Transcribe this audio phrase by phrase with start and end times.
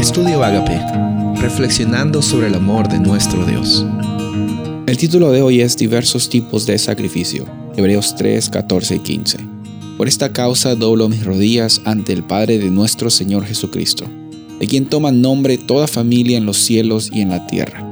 [0.00, 0.80] Estudio Agape,
[1.42, 3.84] reflexionando sobre el amor de nuestro Dios.
[4.86, 7.44] El título de hoy es Diversos tipos de sacrificio,
[7.76, 9.38] Hebreos 3, 14 y 15.
[9.98, 14.06] Por esta causa doblo mis rodillas ante el Padre de nuestro Señor Jesucristo,
[14.58, 17.86] de quien toma nombre toda familia en los cielos y en la tierra.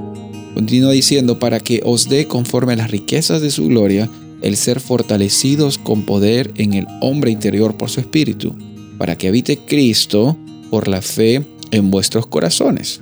[0.54, 4.08] Continúa diciendo, para que os dé conforme a las riquezas de su gloria,
[4.40, 8.56] el ser fortalecidos con poder en el hombre interior por su espíritu,
[8.96, 10.38] para que habite Cristo
[10.70, 13.00] por la fe en vuestros corazones.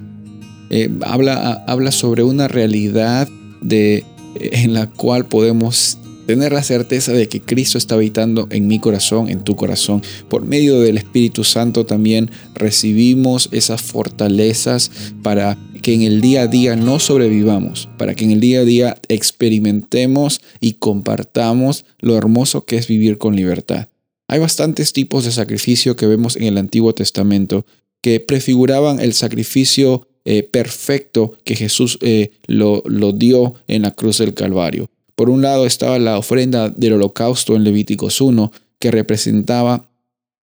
[0.70, 3.28] Eh, habla, habla sobre una realidad
[3.60, 4.04] de, eh,
[4.52, 9.28] en la cual podemos tener la certeza de que Cristo está habitando en mi corazón,
[9.28, 10.02] en tu corazón.
[10.28, 14.90] Por medio del Espíritu Santo también recibimos esas fortalezas
[15.22, 18.64] para que en el día a día no sobrevivamos, para que en el día a
[18.64, 23.88] día experimentemos y compartamos lo hermoso que es vivir con libertad.
[24.26, 27.64] Hay bastantes tipos de sacrificio que vemos en el Antiguo Testamento
[28.06, 34.32] que prefiguraban el sacrificio eh, perfecto que Jesús eh, lo, dio en la cruz del
[34.32, 34.88] Calvario.
[35.16, 39.90] Por un lado estaba la ofrenda del holocausto en Levíticos 1, que representaba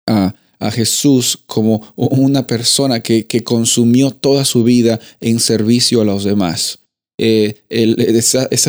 [0.08, 0.34] a,
[0.72, 6.80] Jesús como una persona que, consumió toda su vida en servicio a los demás.
[7.20, 7.62] Eh,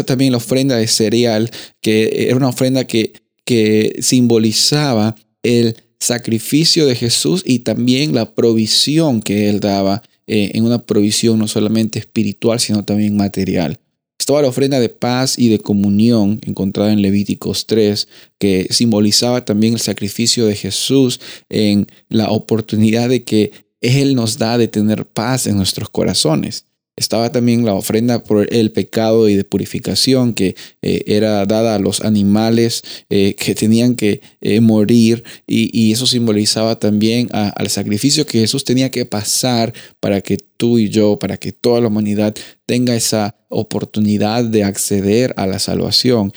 [0.05, 3.14] también la ofrenda de cereal, que era una ofrenda que,
[3.47, 10.64] que simbolizaba el sacrificio de Jesús y también la provisión que él daba eh, en
[10.64, 13.78] una provisión no solamente espiritual, sino también material.
[14.19, 18.06] Estaba la ofrenda de paz y de comunión encontrada en Levíticos 3,
[18.39, 24.58] que simbolizaba también el sacrificio de Jesús en la oportunidad de que Él nos da
[24.58, 26.67] de tener paz en nuestros corazones.
[26.95, 31.79] Estaba también la ofrenda por el pecado y de purificación que eh, era dada a
[31.79, 38.41] los animales eh, que tenían que eh, morir y, eso simbolizaba también al sacrificio que
[38.41, 42.35] Jesús tenía que pasar para que tú y yo, para que toda la humanidad
[42.67, 46.33] tenga esa oportunidad de acceder a la salvación.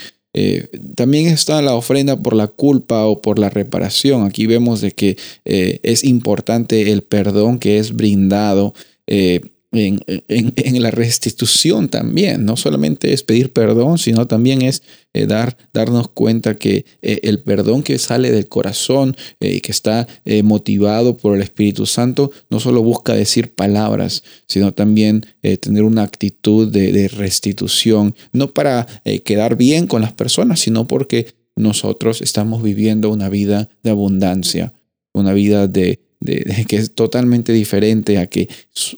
[0.95, 4.25] también está la ofrenda por la culpa o por la reparación.
[4.25, 8.73] Aquí vemos de que es importante el perdón que es brindado
[9.77, 12.45] en, la restitución también.
[12.45, 17.41] No solamente es pedir perdón, sino también es eh, dar, darnos cuenta que eh, el
[17.43, 20.07] perdón que sale del corazón y eh, que está
[20.43, 25.25] motivado por el Espíritu Santo no solo busca decir palabras, sino también
[25.61, 28.87] tener una actitud de, de restitución, no para
[29.23, 34.73] quedar bien con las personas, sino porque nosotros estamos viviendo una vida de abundancia,
[35.13, 35.67] una vida
[36.19, 38.49] de, que es totalmente diferente a que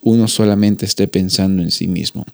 [0.02, 2.26] uno solamente esté pensando en sí mismo.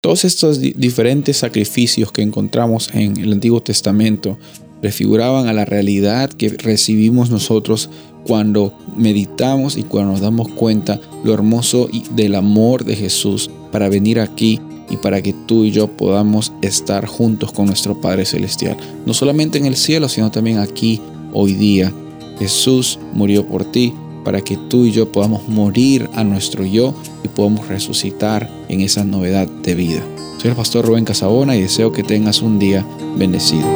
[0.00, 4.38] Todos estos diferentes sacrificios que encontramos en el Antiguo Testamento
[4.80, 7.90] prefiguraban a la realidad que recibimos nosotros
[8.24, 14.20] cuando meditamos y cuando nos damos cuenta lo hermoso del amor de Jesús para venir
[14.20, 18.76] aquí y para que tú y yo podamos estar juntos con nuestro Padre Celestial.
[19.04, 21.00] No solamente en el cielo, sino también aquí
[21.32, 21.92] hoy día
[22.38, 23.94] Jesús murió por ti
[24.24, 26.94] para que tú y yo podamos morir a nuestro yo
[27.24, 30.02] y podamos resucitar en esa novedad de vida.
[30.38, 33.66] Soy el pastor Rubén Casabona y deseo que tengas un día bendecido.